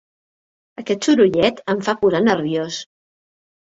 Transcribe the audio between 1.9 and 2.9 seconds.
fa posar nerviós.